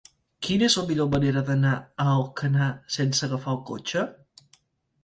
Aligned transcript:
Quina 0.45 0.65
és 0.67 0.77
la 0.79 0.85
millor 0.91 1.09
manera 1.15 1.43
d'anar 1.51 1.75
a 1.75 2.09
Alcanar 2.15 2.71
sense 2.99 3.27
agafar 3.31 3.57
el 3.59 3.63
cotxe? 3.71 4.09